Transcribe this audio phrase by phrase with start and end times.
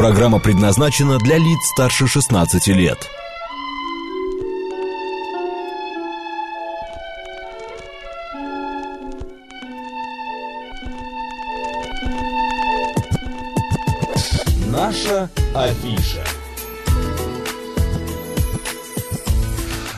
[0.00, 2.96] Программа предназначена для лиц старше 16 лет.
[14.68, 16.24] Наша афиша.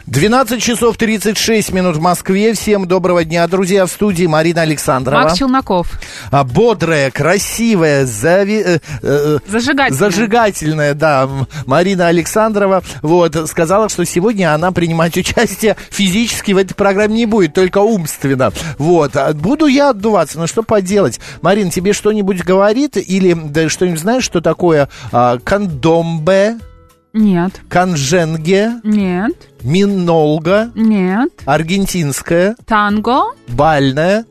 [0.07, 2.55] 12 часов 36 минут в Москве.
[2.55, 3.87] Всем доброго дня, друзья.
[3.87, 5.23] В студии Марина Александрова.
[5.23, 6.02] Макс Челноков.
[6.33, 8.63] А, Бодрая, красивая, зави...
[8.65, 9.99] э, э, Зажигательная.
[10.11, 11.29] зажигательная, да,
[11.67, 12.83] Марина Александрова.
[13.03, 18.51] Вот, сказала, что сегодня она принимать участие физически в этой программе не будет, только умственно.
[18.79, 21.21] Вот, а буду я отдуваться, но что поделать?
[21.43, 26.57] Марин, тебе что-нибудь говорит или да, что-нибудь знаешь, что такое а, кондомбе,
[27.13, 27.61] Нет.
[27.69, 29.33] канженге, Нет.
[29.63, 31.31] минолга, Нет.
[31.45, 33.25] аргентинская, Танго.
[33.49, 34.25] бальная,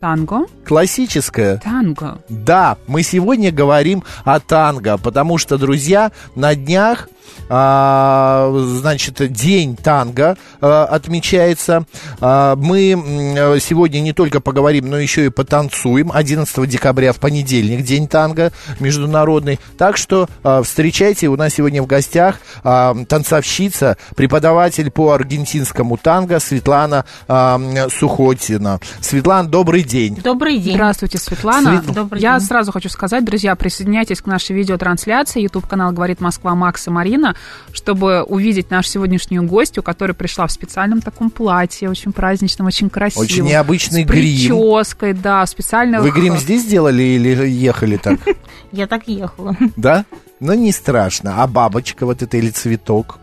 [0.00, 0.46] Танго.
[0.64, 1.58] классическая.
[1.58, 2.22] Танго.
[2.30, 7.08] Да, мы сегодня говорим о танго, потому что, друзья, на днях,
[7.48, 11.84] а, значит, день танго а, отмечается.
[12.20, 16.10] А, мы сегодня не только поговорим, но еще и потанцуем.
[16.14, 19.60] 11 декабря в понедельник день танго международный.
[19.76, 26.40] Так что а, встречайте, у нас сегодня в гостях а, танцовщица, преподаватель по аргентинскому танго
[26.40, 28.80] Светлана а, Сухотина.
[29.00, 29.89] Светлана, добрый день.
[30.22, 30.74] Добрый день.
[30.74, 31.82] Здравствуйте, Светлана.
[31.82, 32.46] Свет- Добрый Я день.
[32.46, 35.42] сразу хочу сказать, друзья, присоединяйтесь к нашей видеотрансляции.
[35.42, 37.34] YouTube канал «Говорит Москва» Макс и Марина,
[37.72, 43.24] чтобы увидеть нашу сегодняшнюю гостью, которая пришла в специальном таком платье, очень праздничном, очень красивом.
[43.24, 44.22] Очень необычный с грим.
[44.22, 46.00] прической, да, специально.
[46.00, 48.20] Вы грим здесь сделали или ехали так?
[48.72, 49.56] Я так ехала.
[49.76, 50.04] Да?
[50.38, 51.42] Ну, не страшно.
[51.42, 53.18] А бабочка вот эта или цветок?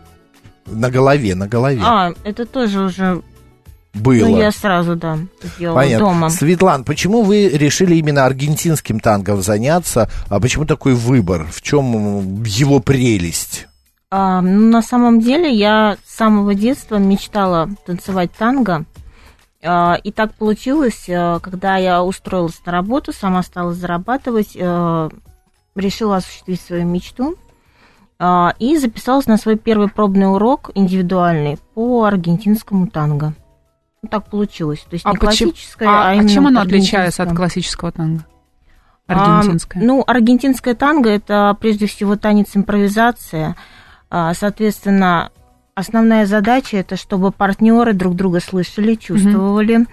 [0.66, 1.80] На голове, на голове.
[1.82, 3.22] А, это тоже уже...
[4.00, 4.26] Было.
[4.28, 6.06] Ну, я сразу, да, сделала Понятно.
[6.06, 6.30] дома.
[6.30, 10.08] Светлан, почему вы решили именно аргентинским тангом заняться?
[10.28, 11.46] А почему такой выбор?
[11.50, 13.66] В чем его прелесть?
[14.10, 18.84] А, ну, на самом деле, я с самого детства мечтала танцевать танго.
[19.62, 25.10] А, и так получилось, а, когда я устроилась на работу, сама стала зарабатывать, а,
[25.74, 27.36] решила осуществить свою мечту.
[28.18, 33.34] а, И записалась на свой первый пробный урок индивидуальный по аргентинскому танго.
[34.02, 34.80] Ну, так получилось.
[34.88, 38.24] То есть А, не почему- классическое, а, а, а чем оно отличается от классического танго?
[39.08, 39.82] А, Аргентинское.
[39.82, 43.56] ну, аргентинское танго это прежде всего танец импровизация.
[44.10, 45.30] А, Соответственно,
[45.74, 49.86] основная задача это чтобы партнеры друг друга слышали, чувствовали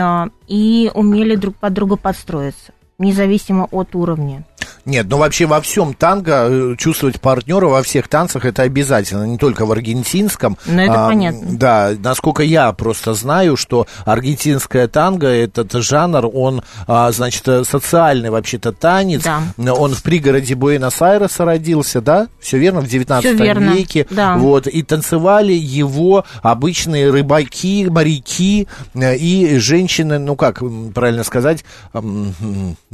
[0.00, 2.72] а, и умели друг под друга подстроиться,
[3.04, 4.44] независимо от уровня.
[4.86, 9.38] Нет, ну вообще во всем танго э, чувствовать партнера во всех танцах это обязательно, не
[9.38, 10.58] только в аргентинском.
[10.66, 11.40] Ну, это А, понятно.
[11.52, 18.28] Да, насколько я просто знаю, что аргентинское танго, этот жанр, он, а, значит, э, социальный
[18.28, 19.22] вообще-то танец.
[19.24, 19.72] Да.
[19.72, 22.28] Он в пригороде Буэнос-Айреса родился, да?
[22.38, 24.06] Все верно, в 19 Всё верно, веке.
[24.10, 24.36] да.
[24.36, 30.62] Вот, и танцевали его обычные рыбаки, моряки э, и женщины, ну как
[30.94, 31.64] правильно сказать,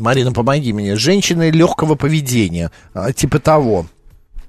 [0.00, 3.86] Марина, помоги мне, женщины легкого поведения, а, типа того.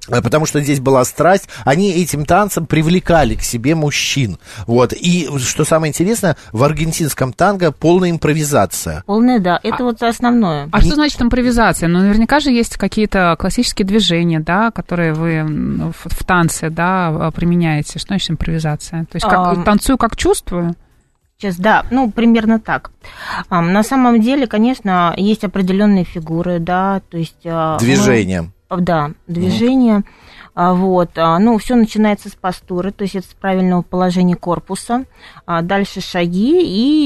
[0.09, 4.37] А, Потому что здесь была страсть, они этим танцем привлекали к себе мужчин.
[4.65, 4.93] Вот.
[4.93, 9.03] И что самое интересное, в аргентинском танго полная импровизация.
[9.05, 10.69] Полное, да, это вот основное.
[10.71, 11.87] А что значит импровизация?
[11.87, 17.99] Ну, наверняка же есть какие-то классические движения, да, которые вы в, в танце, да, применяете.
[17.99, 19.05] Что значит импровизация?
[19.05, 19.63] То есть как, Ам.
[19.63, 20.75] танцую, как чувствую?
[21.41, 22.91] Сейчас, да, ну, примерно так.
[23.49, 27.41] А, На самом деле, конечно, есть определенные фигуры, да, то есть...
[27.45, 28.51] а, мы- Движение.
[28.69, 30.03] Да, движение.
[30.53, 35.05] А, Вот, ну, все начинается с постуры, то есть это с правильного положения корпуса.
[35.47, 36.61] Дальше шаги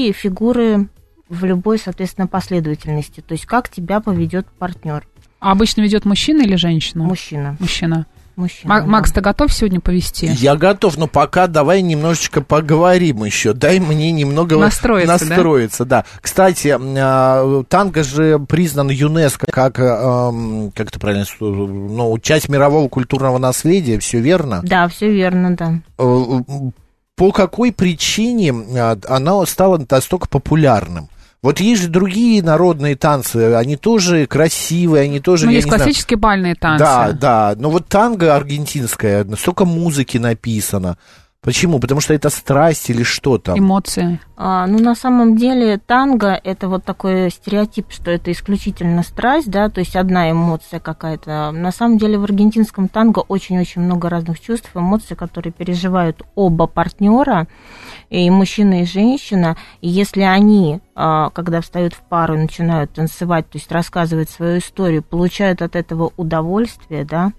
[0.08, 0.88] и фигуры
[1.30, 3.22] в любой, соответственно, последовательности.
[3.22, 5.06] То есть как тебя поведет партнер,
[5.40, 7.04] А обычно ведет мужчина или женщина?
[7.04, 7.56] мужчина.
[7.58, 8.04] Мужчина.
[8.36, 8.86] Мужчина Ма- да.
[8.86, 10.26] Макс, ты готов сегодня повести?
[10.26, 13.52] Я готов, но пока давай немножечко поговорим еще.
[13.52, 15.34] Дай мне немного Настроиться, да?
[15.34, 16.04] настроиться, да.
[16.20, 22.88] Кстати, а, танго же признан ЮНЕСКО как, а, м, как это правильно, ну, часть мирового
[22.88, 24.60] культурного наследия, все верно?
[24.62, 25.80] Да, все верно, да.
[25.98, 26.40] Э,
[27.16, 31.08] По какой причине а, оно стало настолько популярным?
[31.46, 35.84] Вот есть же другие народные танцы, они тоже красивые, они тоже, Ну, есть не знаю,
[35.84, 36.82] классические бальные танцы.
[36.84, 37.54] да, да.
[37.56, 40.98] Но вот танго аргентинское, столько музыки написано.
[41.40, 41.78] Почему?
[41.78, 43.58] Потому что это страсть или что там?
[43.58, 44.18] Эмоции.
[44.36, 49.68] А, ну, на самом деле, танго– это вот такой стереотип, что это исключительно страсть, да,
[49.68, 51.52] то есть одна эмоция какая-то.
[51.52, 57.46] На самом деле, в аргентинском танго очень-очень много разных чувств, эмоций, которые переживают оба партнера,
[58.10, 59.56] и мужчина, и женщина.
[59.80, 64.58] И если они, а, когда встают в пару и начинают танцевать, то есть рассказывать свою
[64.58, 67.32] историю, получают от этого удовольствие, да,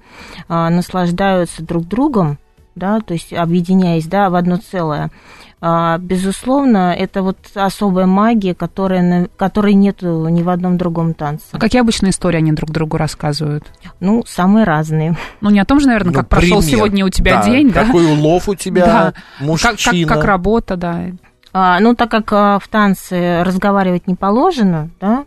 [0.47, 2.39] а, наслаждаются друг другом,
[2.77, 5.11] да, то есть объединяясь, да, в одно целое.
[5.59, 11.45] А, безусловно, это вот особая магия, которая, которой нет ни в одном другом танце.
[11.51, 13.65] А какие обычные истории они друг другу рассказывают?
[13.99, 15.17] Ну, самые разные.
[15.41, 16.77] Ну, не о том же, наверное, Ну, как прошел пример.
[16.77, 17.85] сегодня у тебя Да, день, да?
[17.85, 19.11] Какой улов у тебя, Да.
[19.13, 19.15] Как,
[19.47, 20.07] мужчина.
[20.07, 21.05] как, как работа, да.
[21.53, 25.25] А, ну, так как а, в танце разговаривать не положено, да,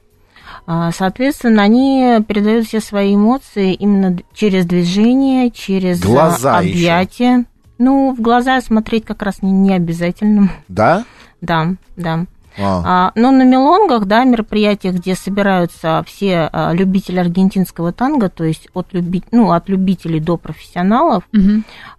[0.93, 7.45] соответственно, они передают все свои эмоции именно через движение, через а, Глаза объятия.
[7.79, 10.51] Ну, в глаза смотреть как раз не, не обязательно.
[10.69, 11.05] Да?
[11.41, 12.27] Да, да.
[12.59, 12.83] А.
[12.85, 18.69] А, но на мелонгах, да, мероприятиях, где собираются все а, любители аргентинского танго, то есть
[18.75, 19.23] от, люби...
[19.31, 21.25] ну, от любителей до профессионалов,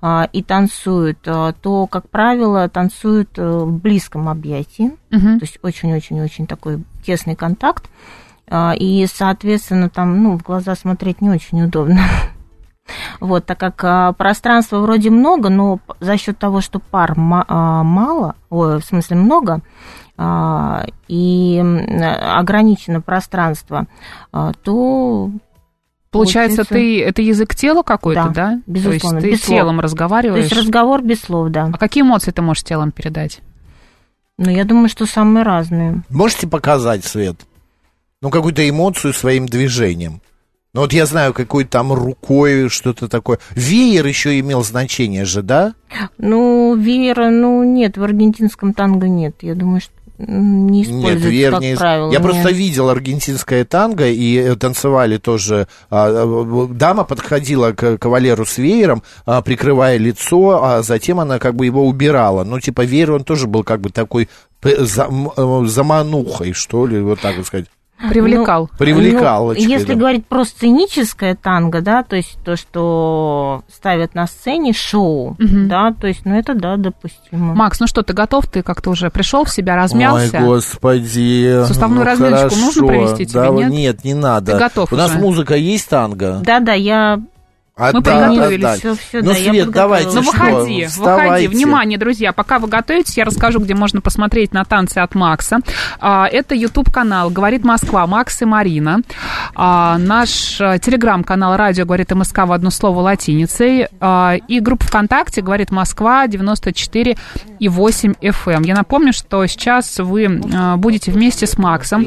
[0.01, 5.39] а, и танцуют, а, то, как правило, танцуют э, в близком объятии, Мгм.
[5.39, 8.20] то есть очень-очень-очень такой тесный контакт, а,
[8.77, 12.01] и, соответственно, там, ну, в глаза смотреть не очень удобно.
[13.21, 17.83] Вот, так как а, пространства вроде много, но за счет того, что пар ма- а,
[17.83, 19.61] мало, ой, в смысле много,
[20.17, 23.85] а, и ограничено пространство,
[24.33, 25.29] а, то
[26.09, 28.61] Получается, Получается- ты это язык тела какой-то, Да, да?
[28.67, 29.57] безусловно, То есть без ты слов.
[29.59, 30.43] телом то разговариваешь.
[30.43, 31.69] есть разговор без слов, да.
[31.71, 33.39] А какие эмоции ты можешь телом передать?
[34.37, 36.03] Но я думаю, что самые разные.
[36.09, 37.37] Можете показать, Свет?
[38.21, 40.21] Ну, какую-то эмоцию своим движением.
[40.73, 43.39] Ну, вот я знаю, какой там рукой что-то такое.
[43.55, 45.73] Веер еще имел значение же, да?
[46.17, 49.35] Ну, веера, ну, нет, в аргентинском танго нет.
[49.41, 51.71] Я думаю, что не используется, Нет, веер не...
[51.71, 52.11] как правило.
[52.11, 52.21] Я нет.
[52.21, 55.67] просто видел аргентинское танго, и э, танцевали тоже...
[55.89, 61.55] а, а, Дама подходила к кавалеру с веером, а, прикрывая лицо, а затем она как
[61.55, 62.43] бы его убирала.
[62.43, 64.29] Ну, типа, веер, он тоже был как бы такой
[64.63, 67.65] м- э, заманухой, что ли, вот так вот сказать.
[68.09, 68.69] Привлекал.
[68.77, 69.99] Привлекалочкой, Ну, если да.
[69.99, 75.67] говорить про сценическое танго, да, то есть то, что ставят на сцене, шоу, Мгм.
[75.67, 77.53] да, то есть, ну, это, да, допустимо.
[77.53, 78.47] Макс, ну что, ты готов?
[78.47, 80.37] Ты как-то уже пришел в себя, размялся?
[80.39, 81.63] Ой, господи.
[81.65, 82.87] Суставную ну, разминочку нужно хорошо.
[82.87, 83.69] провести тебе, Да, нет?
[83.69, 84.51] Нет, не надо.
[84.53, 85.19] Ты готов У нас уже?
[85.19, 86.41] музыка есть танго?
[86.43, 87.19] Да-да, я...
[87.77, 88.61] А, Мы да, приготовились.
[88.61, 88.77] да, да.
[88.77, 91.29] Всё, всё, ну, да, я Свет, давайте, Ну, что, выходи, вставайте.
[91.31, 91.47] выходи.
[91.47, 95.59] Внимание, друзья, пока вы готовитесь, я расскажу, где можно посмотреть на танцы от Макса.
[96.01, 98.99] А, Это YouTube-канал «Говорит Москва», Макс и Марина.
[99.55, 103.87] А, Наш э, телеграм-канал «Радио говорит МСК» в одно слово латиницей.
[104.01, 107.15] А, И группа ВКонтакте «Говорит Москва» 94
[107.59, 108.65] и 8 FM.
[108.67, 112.05] Я напомню, что сейчас вы э, будете вместе с Максом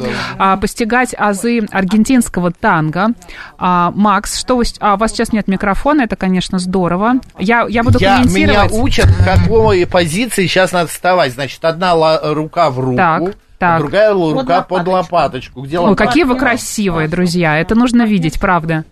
[0.61, 3.09] постигать азы аргентинского танго.
[3.59, 4.65] Макс, что вы...
[4.81, 7.15] А, у вас сейчас нет микрофона, это, конечно, здорово.
[7.39, 8.73] Я, я буду Я, меня комментировать.
[8.73, 11.33] учат, в какой позиции сейчас надо вставать.
[11.33, 13.79] Значит, одна рука в руку, Так, а так.
[13.81, 14.93] другая рука под лопаточку.
[14.93, 15.61] лопаточку.
[15.63, 16.07] Где Ой, лопаточка?
[16.07, 17.59] какие вы красивые, друзья.
[17.59, 18.85] Это нужно видеть, правда.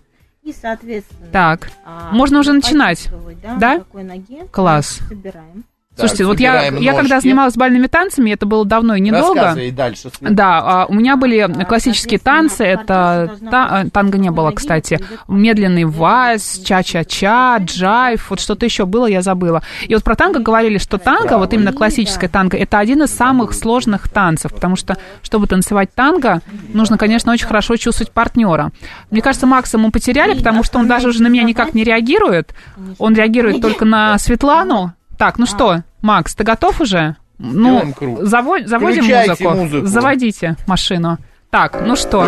[0.43, 1.27] И, соответственно...
[1.31, 3.07] Так, а, можно уже начинать.
[3.41, 3.55] Да?
[3.55, 3.77] Да?
[3.79, 4.45] Какой ноге.
[4.51, 4.99] Класс.
[5.07, 5.63] Собираем.
[5.95, 9.41] Так, Слушайте, вот я, я когда занималась бальными танцами, это было давно и недолго.
[9.75, 10.09] Дальше.
[10.09, 10.33] Свет.
[10.33, 15.83] Да, а, у меня были классические танцы, это та- а, танго не было, кстати, медленный
[15.85, 19.61] вальс, ча-ча-ча, джайв, вот что-то еще было, я забыла.
[19.87, 23.53] И вот про танго говорили, что танго, вот именно классическое танго, это один из самых
[23.53, 26.41] сложных танцев, потому что, чтобы танцевать танго,
[26.73, 28.71] нужно, конечно, очень хорошо чувствовать партнера.
[29.11, 32.55] Мне кажется, Макса мы потеряли, потому что он даже уже на меня никак не реагирует,
[32.97, 34.93] он реагирует только на Светлану.
[35.17, 37.15] Так, ну что, Макс, ты готов уже?
[37.39, 38.19] Ну, Делаем круг.
[38.21, 39.49] заво- заводим музыку.
[39.51, 39.87] музыку.
[39.87, 41.17] Заводите машину.
[41.49, 42.25] Так, ну что,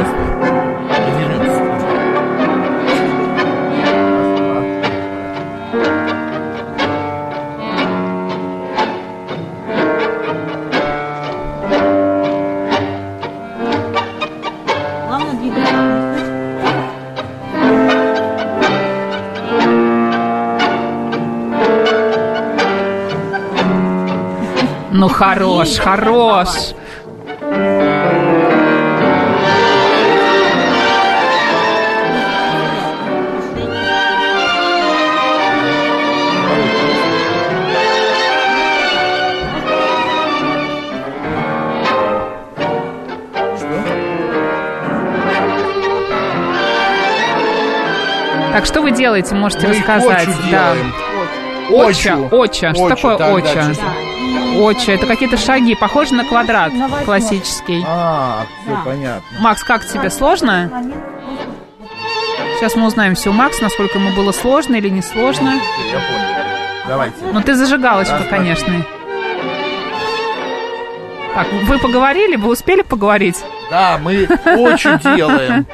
[24.95, 26.47] ну хорош, хорош.
[48.53, 50.29] Так что вы делаете, можете Мы рассказать.
[50.49, 50.73] Да.
[51.69, 52.29] Оча, Очу.
[52.31, 52.73] оча.
[52.73, 54.04] Что такое да, да,
[54.57, 57.83] Оча, это какие-то шаги, похожи на квадрат На классический.
[57.87, 58.81] А, все Да.
[58.85, 59.39] понятно.
[59.39, 60.69] Макс, как тебе, сложно?
[62.57, 65.49] Сейчас мы узнаем все у Макса, насколько ему было сложно или не сложно.
[65.51, 66.45] Я понял.
[66.87, 67.15] Давайте.
[67.33, 68.85] Ну, ты зажигалочка, Да, конечно.
[71.33, 72.37] Так, вы поговорили?
[72.37, 73.43] Вы успели поговорить?
[73.69, 74.25] Да, мы
[74.57, 75.65] очень делаем.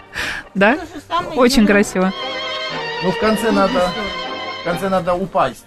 [0.55, 0.77] Да?
[1.35, 2.11] Очень красиво.
[3.03, 3.89] Ну, в конце надо,
[4.61, 5.65] в конце надо упасть.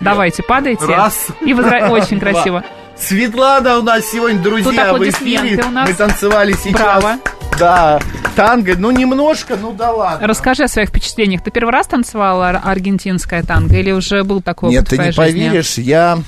[0.00, 0.84] Давайте, падайте.
[0.86, 1.28] Раз.
[1.44, 1.88] И возра...
[1.90, 2.62] Очень красиво.
[2.98, 5.62] Светлана у нас сегодня, друзья, в эфире.
[5.66, 5.88] у нас.
[5.88, 6.80] Мы танцевали сейчас.
[6.80, 7.16] Браво.
[7.58, 8.00] Да,
[8.36, 8.74] танго.
[8.76, 10.26] Ну, немножко, ну да ладно.
[10.26, 11.42] Расскажи о своих впечатлениях.
[11.42, 15.06] Ты первый раз танцевала ар- аргентинское танго или уже был такой Нет, опыт ты в
[15.06, 15.46] не твоей жизни?
[15.48, 16.18] поверишь, я...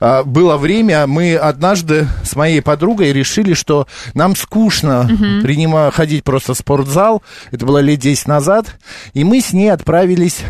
[0.00, 5.08] а, Было время, мы однажды с моей подругой решили, что нам скучно
[5.42, 7.22] принима- ходить просто в спортзал.
[7.50, 8.76] Это было лет 10 назад.
[9.14, 10.40] И мы с ней отправились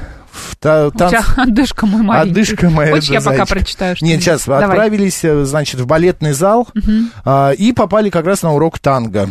[0.60, 2.30] та- У тебя танц- отдышка мой маленький.
[2.30, 2.92] Отдышка моя.
[2.92, 3.48] Хочешь, я пока зайчик.
[3.56, 3.96] прочитаю?
[3.96, 4.64] что Нет, сейчас Давай.
[4.64, 6.68] отправились, э, значит, в балетный зал
[7.24, 9.28] а, и попали как раз на урок танго.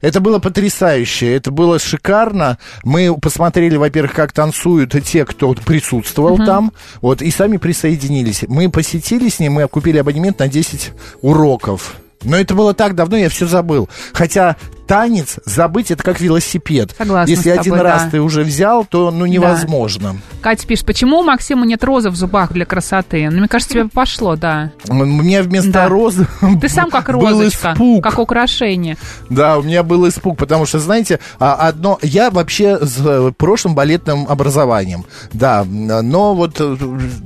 [0.00, 2.58] Это было потрясающе, это было шикарно.
[2.84, 8.44] Мы посмотрели, во-первых, как танцуют те, кто присутствовал там, вот, и сами присоединились.
[8.48, 11.96] Мы посетили с ним, мы купили абонемент на 10 уроков.
[12.24, 13.88] Но это было так давно, я все забыл.
[14.12, 14.56] Хотя
[14.86, 16.94] танец забыть это как велосипед.
[16.96, 18.10] Согласна Если с тобой, один раз да.
[18.10, 20.16] ты уже взял, то ну невозможно.
[20.40, 23.28] Катя пишет, почему у Максима нет розы в зубах для красоты?
[23.30, 24.70] Ну, мне кажется, тебе пошло, да.
[24.88, 25.88] У меня вместо Да.
[25.88, 26.26] розы
[26.60, 28.04] Ты сам как розочка, испуг.
[28.04, 28.96] как украшение.
[29.28, 31.98] Да, у меня был испуг, потому что, знаете, а, одно...
[32.02, 36.76] Я вообще с э, прошлым балетным образованием, да, но вот э,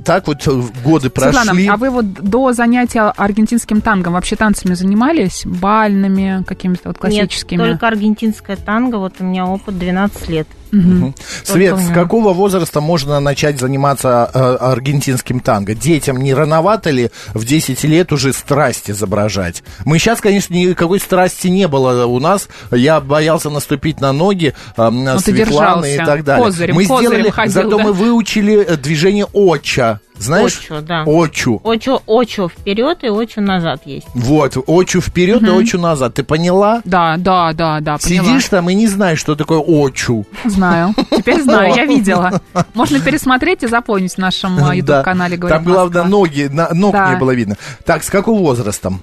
[0.03, 1.39] так вот э, годы прошли.
[1.39, 5.43] Светлана, а вы вот до занятия аргентинским тангом вообще танцами занимались?
[5.45, 7.50] Бальными, какими-то вот классическими?
[7.50, 10.47] Нет, только аргентинская танго, вот у меня опыт 12 лет.
[10.71, 11.15] Мгм.
[11.43, 15.75] Свет, с какого возраста можно начать заниматься э, аргентинским танго?
[15.75, 19.63] Детям не рановато ли в 10 лет уже страсть изображать?
[19.85, 22.47] Мы сейчас, конечно, никакой страсти не было у нас.
[22.71, 24.91] Я боялся наступить на ноги э,
[25.25, 26.45] ты Светланы и так далее.
[26.45, 27.83] Козырем, мы козырем сделали, ходил, зато да?
[27.83, 29.99] мы выучили э, движение оча.
[30.21, 30.59] Знаешь?
[30.59, 31.03] Очу, да.
[31.05, 31.61] Очу.
[31.63, 34.05] Очу, очу вперед и очу назад есть.
[34.13, 36.13] Вот, очу вперед и очу назад.
[36.13, 36.81] Ты поняла?
[36.85, 38.27] Да, да, да, да, поняла.
[38.27, 40.25] Сидишь там и не знаешь, что такое очу.
[40.61, 40.95] Знаю.
[41.09, 42.41] Теперь знаю, я видела.
[42.73, 44.57] Можно пересмотреть и запомнить в нашем.
[44.73, 46.19] YouTube-канале «Говорит Там, главное, Москва».
[46.19, 47.13] ноги, ног Да.
[47.13, 47.57] не было видно.
[47.85, 48.93] Так, с какого возраста?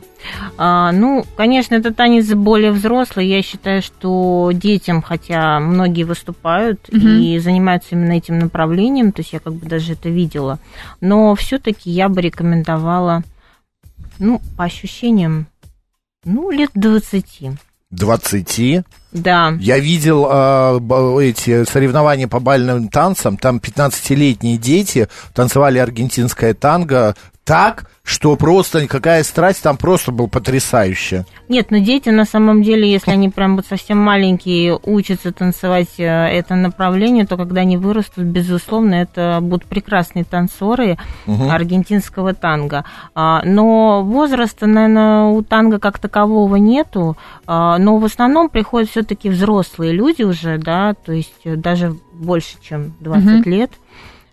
[0.56, 3.26] А, ну, конечно, это танец более взрослый.
[3.28, 9.40] Я считаю, что детям, хотя многие выступают и занимаются именно этим направлением, то есть я
[9.40, 10.58] как бы даже это видела,
[11.00, 13.22] но все-таки я бы рекомендовала,
[14.18, 15.46] ну, по ощущениям,
[16.24, 17.50] ну, лет 20.
[17.90, 18.84] 20.
[19.12, 19.54] Да.
[19.58, 20.24] Я видел
[20.80, 23.36] б- эти соревнования по бальным танцам.
[23.38, 27.14] Там 15-летние дети танцевали аргентинское танго
[27.48, 31.24] так, что просто какая страсть там просто был потрясающе.
[31.48, 36.04] Нет, но дети на самом деле, если они прям вот совсем маленькие, учатся танцевать э,
[36.04, 42.84] это направление, то когда они вырастут, безусловно, это будут прекрасные танцоры аргентинского танго.
[43.14, 49.30] А, Но возраста, наверное, у танго как такового нету, а, но в основном приходят все-таки
[49.30, 53.50] взрослые люди уже, да, то есть э, даже больше, чем 20 Мгм.
[53.50, 53.70] лет,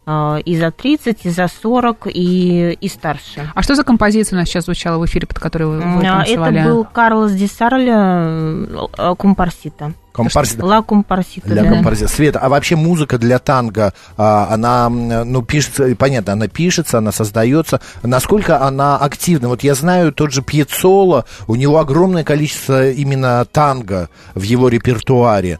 [0.07, 3.49] и за 30, и за 40, и, и старше.
[3.55, 6.17] А что за композиция у нас сейчас звучала в эфире, под которой вы, вы А,
[6.19, 6.59] танцевали?
[6.59, 9.93] Это был Карлос Ди Сарли э, Компарсита.
[10.13, 11.69] Компарс- Ла Компарсита, Для да.
[11.69, 12.15] композиции.
[12.15, 17.81] Света, а вообще музыка для танго, а, она, ну, пишется, понятно, она пишется, она создается.
[18.03, 19.49] Насколько она активна?
[19.49, 25.59] Вот я знаю, тот же Пьяццолла, у него огромное количество именно танго в его репертуаре.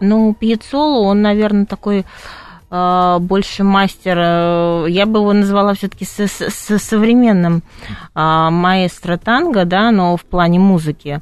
[0.00, 2.04] Ну, Пьяццолла, он, наверное, такой э,
[3.20, 4.18] больше мастер,
[4.88, 7.62] я бы его назвала все-таки со- со- со- современным
[8.14, 11.20] э, маэстро танго, да, но в плане музыки.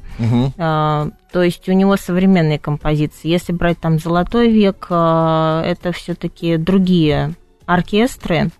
[0.57, 3.27] Э, То есть у него современные композиции.
[3.27, 7.33] Если брать там Золотой век, это все-таки другие
[7.65, 8.51] оркестры.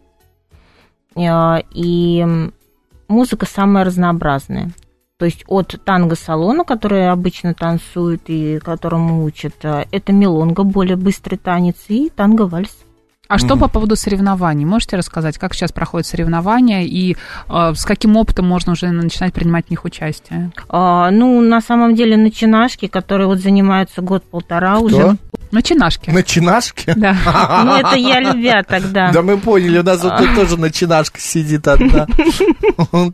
[1.15, 2.25] И
[3.07, 4.71] музыка самая разнообразная.
[5.19, 11.75] То есть от танго-салона, который обычно танцуют и которому учат, это мелонга, более быстрый танец,
[11.87, 12.75] и танго-вальс.
[13.33, 14.63] А что по поводу соревнований?
[14.63, 17.15] Можете рассказать, как сейчас проходят соревнования и
[17.49, 20.51] э, с каким опытом можно уже начинать принимать в них участие?
[20.69, 24.85] А, Ну, на самом деле, начинашки, которые вот занимаются год-полтора Кто?
[24.85, 25.17] уже.
[25.51, 26.11] Начинашки.
[26.11, 26.93] Начинашки?
[26.95, 27.15] Да.
[27.65, 29.11] Ну, это я любя тогда.
[29.11, 32.07] Да мы поняли, у нас вот тут тоже начинашка сидит одна.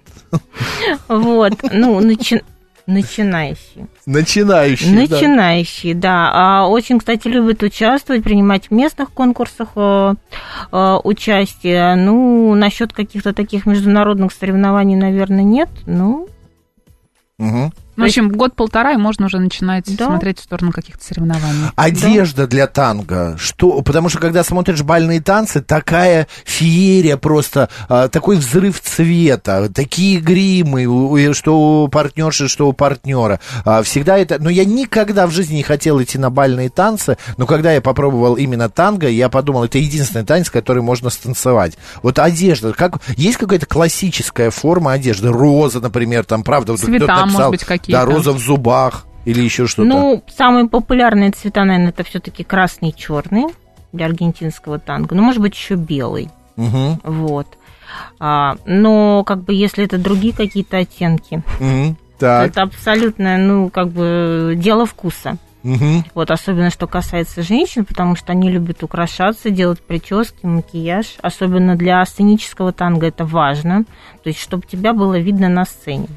[1.07, 2.43] Вот, ну, начи-
[2.89, 3.87] Начинающие.
[4.07, 5.07] Начинающие.
[5.07, 5.15] да.
[5.15, 6.31] Начинающие, да.
[6.33, 10.15] А очень, кстати, любят участвовать, принимать в местных конкурсах э,
[10.71, 11.95] э, участие.
[11.95, 15.69] Ну, насчет каких-то таких международных соревнований, наверное, нет.
[15.85, 16.27] Ну,
[17.37, 17.71] Мгм.
[17.99, 20.05] В общем, год-полтора, и можно уже начинать Да.
[20.07, 21.69] смотреть в сторону каких-то соревнований.
[21.75, 23.35] Одежда для танго.
[23.37, 23.81] Что?
[23.81, 31.33] Потому что когда смотришь бальные танцы, такая феерия просто, а, такой взрыв цвета, такие гримы,
[31.33, 33.39] что у партнерши, что у партнера.
[33.65, 34.37] А, всегда это.
[34.39, 38.35] Но я никогда в жизни не хотел идти на бальные танцы, но когда я попробовал
[38.35, 41.77] именно танго, я подумал, это единственный танец, который можно станцевать.
[42.03, 47.25] Вот одежда, как есть какая-то классическая форма одежды, роза, например, там, правда, вот Цвета, кто-то
[47.27, 48.05] может быть, какие-то.
[48.07, 49.87] Да, роза в зубах или еще что-то.
[49.89, 53.45] ну, самые популярные цвета, наверное, это все-таки красный и черный
[53.91, 55.15] для аргентинского танго.
[55.15, 56.29] Ну, может быть, еще белый.
[56.55, 56.99] Мгм.
[57.03, 57.47] Вот.
[58.19, 62.49] А, но, как бы, если это другие какие-то оттенки, то Так.
[62.49, 65.37] это абсолютно, ну, как бы, дело вкуса.
[65.63, 66.05] Мгм.
[66.13, 71.17] Вот, особенно что касается женщин, потому что они любят украшаться, делать прически, макияж.
[71.21, 73.83] Особенно для сценического танго это важно.
[74.23, 76.07] То есть, чтобы тебя было видно на сцене.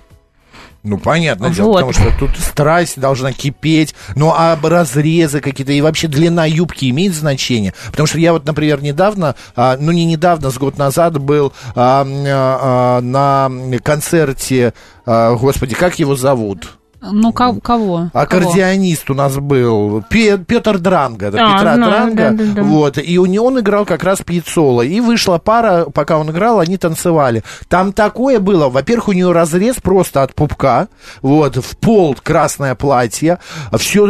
[0.82, 1.74] Ну, понятно дело, Вот.
[1.74, 3.94] потому что тут страсть должна кипеть.
[4.16, 7.72] Ну, а разрезы какие-то и вообще длина юбки имеет значение?
[7.90, 12.04] Потому что я вот, например, недавно, а, ну, не недавно, с год назад был а,
[12.04, 14.74] а, а, на концерте,
[15.06, 16.78] а, господи, как его зовут?
[17.04, 17.61] Ну, ко- кого?
[17.61, 18.11] Кого?
[18.12, 22.62] Аккордеонист у нас был Пе- Петр Дранга, да, А, Петра знаю, Дранга, да, да, да.
[22.62, 26.61] вот, и у него он играл как раз пьецоло, и вышла пара, пока он играл,
[26.61, 27.42] они танцевали.
[27.68, 30.87] Там такое было, во-первых, у нее разрез просто от пупка,
[31.23, 33.38] вот, в пол красное платье,
[33.76, 34.06] все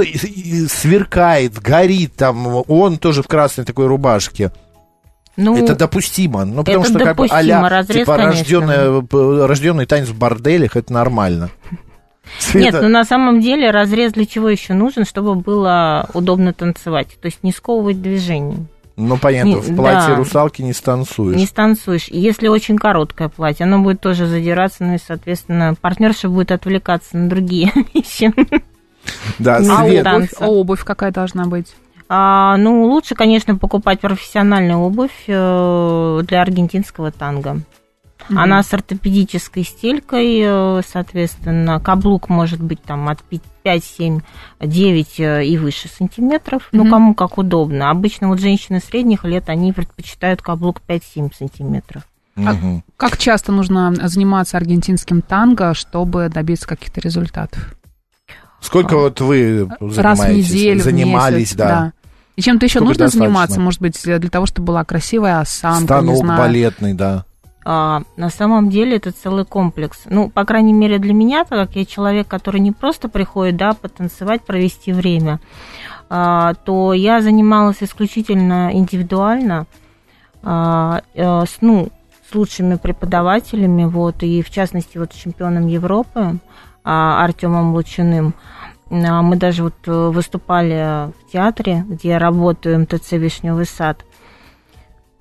[0.69, 4.53] сверкает, горит там, он тоже в красной такой рубашке.
[5.37, 8.17] Ну, это допустимо, ну, потому это что как бы допустимо, а разрез, типа
[9.47, 11.49] рожденный танец в борделях, это нормально.
[12.55, 17.09] Нет, Света- ну на самом деле разрез для чего еще нужен, чтобы было удобно танцевать.
[17.21, 18.59] То есть не сковывать движение.
[18.97, 20.17] Ну, понятно, Не- в платье да.
[20.17, 21.37] русалки не станцуешь.
[21.37, 22.09] Не станцуешь.
[22.09, 27.17] И Если очень короткое платье, оно будет тоже задираться, ну и, соответственно, партнерша будет отвлекаться
[27.17, 28.33] на другие вещи.
[29.39, 31.75] Да, А обувь, а обувь какая должна быть?
[32.09, 37.61] А, ну, лучше, конечно, покупать профессиональную обувь э, для аргентинского танго.
[38.29, 43.23] Она с ортопедической стелькой, э, соответственно, каблук может быть там от
[43.63, 44.21] 5, 7,
[44.61, 46.69] 9 э, и выше сантиметров.
[46.73, 46.91] Ну, Мгм.
[46.91, 47.91] кому как удобно.
[47.91, 52.03] Обычно вот женщины средних лет, они предпочитают каблук 5-7 сантиметров.
[52.35, 52.83] Мгм.
[52.97, 57.75] Как часто нужно заниматься аргентинским танго, чтобы добиться каких-то результатов?
[58.61, 61.93] Сколько вот вы Раз в занимаетесь, неделю, в занимались, месяц, да.
[62.37, 63.27] И чем-то еще Сколько нужно достаточно?
[63.27, 66.39] заниматься, может быть, для того, чтобы была красивая осанка, не Станок знаю.
[66.39, 67.27] балетный, да.
[67.65, 70.03] А, на самом деле это целый комплекс.
[70.07, 73.73] Ну, по крайней мере, для меня, так как я человек, который не просто приходит, да,
[73.75, 75.41] потанцевать, провести время,
[76.09, 79.67] а, то я занималась исключительно индивидуально,
[80.43, 81.89] а, э, с, ну,
[82.29, 86.39] с лучшими преподавателями, вот, и в частности, вот чемпионом Европы
[86.85, 88.35] а, Артемом Лучиным.
[88.91, 94.05] А, Мы даже вот э, выступали в театре, где я работаю, МТЦ «Вишневый сад».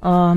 [0.02, 0.36] А,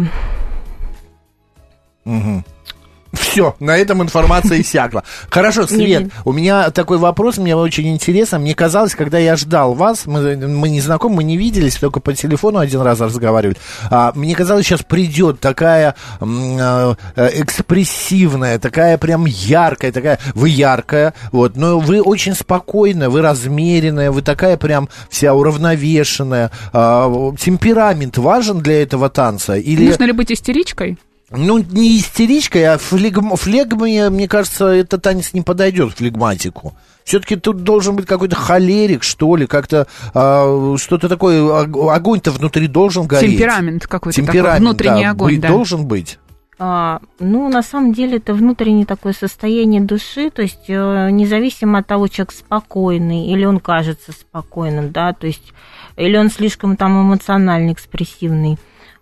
[3.15, 5.05] Все, на этом информация иссякла.
[5.31, 8.39] Хорошо, Свет, у меня такой вопрос, мне очень интересно.
[8.39, 12.13] Мне казалось, когда я ждал вас, мы, мы не знакомы, мы не виделись, только по
[12.13, 13.57] телефону один раз разговаривали.
[13.91, 21.15] А, мне казалось, сейчас придет такая э, э, экспрессивная, такая прям яркая, такая, вы яркая,
[21.33, 26.51] вот, но вы очень спокойная, вы размеренная, вы такая прям вся уравновешенная.
[26.73, 29.55] А, темперамент важен для этого танца?
[29.55, 29.87] Или...
[29.89, 30.99] Нужно ли быть истеричкой?
[31.37, 36.75] Ну, не истеричкой, а флегм, флегме, мне кажется, этот танец не подойдет флегматику.
[37.05, 41.43] Все-таки тут должен быть какой-то холерик, что ли, как-то а, что-то такое.
[41.43, 43.33] ог- Огонь-то внутри должен гореть.
[43.33, 45.49] Темперамент какой-то такой, Темперамент, внутренний да, огонь, быть да.
[45.49, 46.19] должен быть.
[46.59, 51.87] А, ну, на самом деле, это внутреннее такое состояние души, то есть э, независимо от
[51.89, 55.53] того, человек спокойный или он кажется спокойным, да, то есть
[55.97, 58.57] или он слишком там эмоциональный, экспрессивный.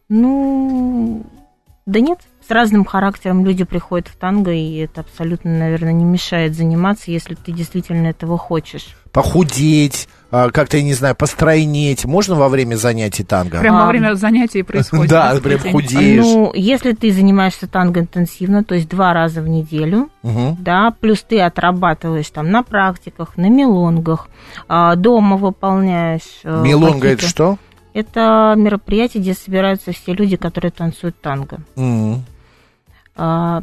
[0.09, 1.25] Ну,
[1.87, 6.55] да нет, с разным характером люди приходят в танго, и это абсолютно, наверное, не мешает
[6.55, 8.97] заниматься, если ты действительно этого хочешь.
[9.13, 12.05] Похудеть, а, как-то, я не знаю, постройнеть.
[12.05, 13.61] Можно во время занятий танго?
[13.61, 15.11] Прямо во А, время занятий происходит.
[15.11, 16.25] Да, прям худеешь.
[16.25, 20.57] Ну, если ты занимаешься танго интенсивно, то есть два раза в неделю, Мгм.
[20.61, 24.29] да, плюс ты отрабатываешь там на практиках, на мелонгах,
[24.69, 26.41] а, дома выполняешь.
[26.45, 27.59] э, Мелонга это что?
[27.95, 31.59] Это мероприятие, где собираются все люди, которые танцуют танго.
[31.77, 32.25] М.
[33.15, 33.63] А,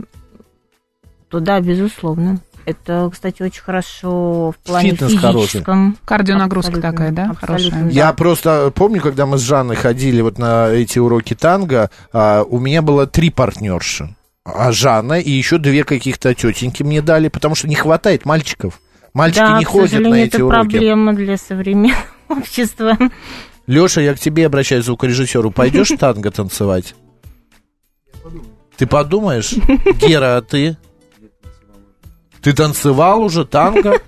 [1.30, 2.40] то да, безусловно.
[2.66, 5.98] Это, кстати, очень хорошо в плане Фитнес физическом.
[6.06, 7.24] Кардионагрузка Абсолютно, такая, да?
[7.32, 7.84] абсолютно, Хорошая.
[7.86, 7.90] да.
[7.90, 12.60] Я просто помню, когда мы с Жанной ходили вот на эти уроки танго, а, у
[12.60, 14.16] меня было три партнерши.
[14.46, 18.80] А Жанна и еще две каких-то тетеньки мне дали, потому что не хватает мальчиков.
[19.14, 20.70] Мальчики да, не ходят на сожалению, эти это уроки.
[20.70, 21.96] проблема для современного
[22.30, 22.98] общества.
[23.70, 25.52] Леша, я к тебе обращаюсь, звукорежиссеру.
[25.52, 26.96] Пойдешь танго танцевать?
[28.78, 29.54] Ты подумаешь?
[30.02, 30.76] Гера, а ты?
[32.42, 34.02] Ты танцевал уже танго?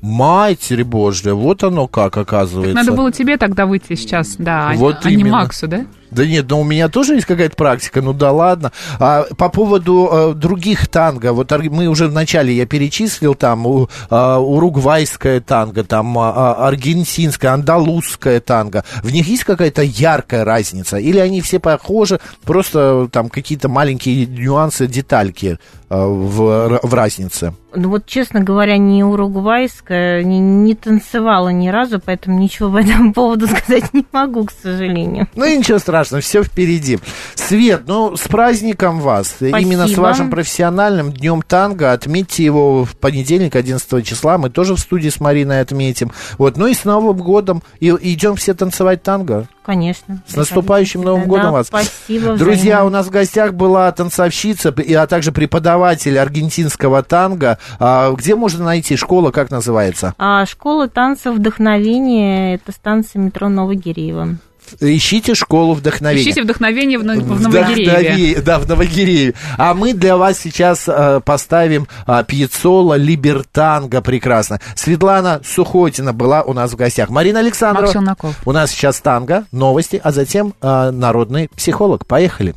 [0.00, 2.76] Матерь Божья, вот оно как оказывается.
[2.76, 5.38] Надо было тебе тогда выйти сейчас, да, а- Вот а, не именно.
[5.38, 5.84] Максу, да?
[6.10, 8.72] Да нет, но у меня тоже есть какая-то практика, ну да ладно.
[8.98, 14.38] А, по поводу э, других танго, вот мы уже вначале я перечислил там у, а,
[14.38, 18.84] уругвайское танго, там а, а, аргентинское, андалузское танго.
[19.02, 20.96] В них есть какая-то яркая разница?
[20.98, 25.58] Или они все похожи, просто там какие-то маленькие нюансы, детальки
[25.90, 27.54] э, в, в разнице?
[27.74, 33.12] Ну вот, честно говоря, не уругвайская, не, не танцевала ни разу, поэтому ничего по этому
[33.12, 35.28] поводу сказать не могу, к сожалению.
[35.34, 36.98] Ну и ничего страшного, все впереди.
[37.34, 39.36] Свет, ну с праздником вас.
[39.40, 41.92] Именно с вашим профессиональным днем танго.
[41.92, 44.38] Отметьте его в понедельник, 11 числа.
[44.38, 46.12] Мы тоже в студии с Мариной отметим.
[46.36, 47.62] Вот, ну и с Новым годом.
[47.80, 49.46] И идем все танцевать танго.
[49.64, 50.22] Конечно.
[50.26, 51.66] С наступающим Новым Да, годом вас.
[51.66, 52.36] Спасибо.
[52.36, 52.84] Друзья, взаимно.
[52.86, 57.58] у нас в гостях была танцовщица, а также преподаватель аргентинского танго.
[57.78, 60.14] А, где можно найти школа, как называется?
[60.16, 64.36] А, школа танцев вдохновения это станция метро Новогиреево.
[64.80, 66.22] Ищите школу вдохновения.
[66.22, 68.40] Ищите вдохновение в, в Новогирееве.
[68.40, 69.34] Да, в Новогирееве.
[69.56, 74.60] А мы для вас сейчас э, поставим э, Пьецола Либертанго прекрасно.
[74.74, 77.10] Светлана Сухотина была у нас в гостях.
[77.10, 78.16] Марина Александрова.
[78.44, 82.06] У нас сейчас танго, новости, а затем э, народный психолог.
[82.06, 82.54] Поехали.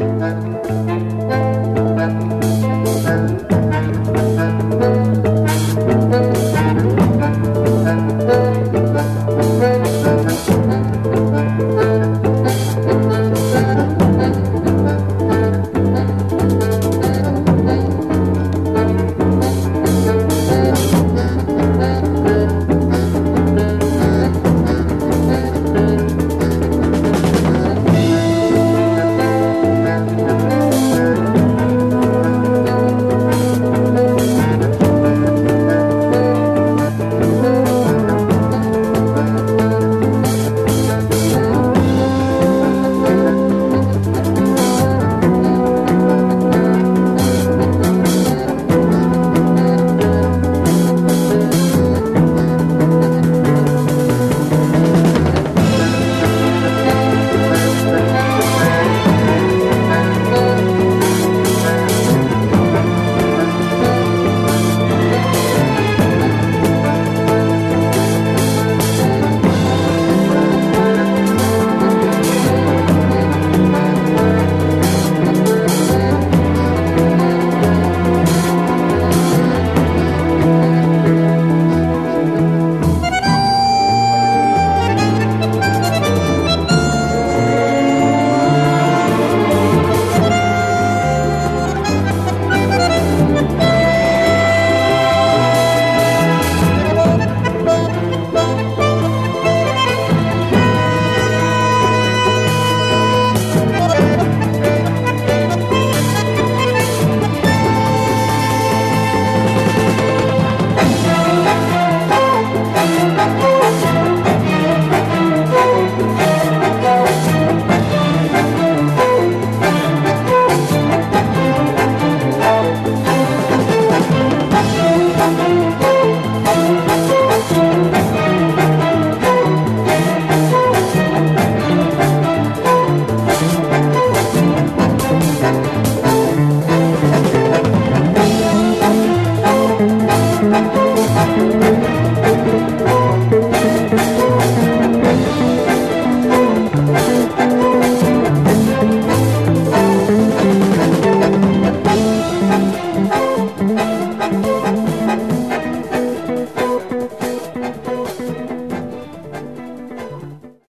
[0.00, 0.99] Thank